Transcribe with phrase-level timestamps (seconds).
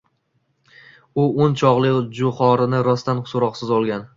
[1.23, 4.09] U o‘n chogʻli joʻhorini rostdan soʻroqsiz olgan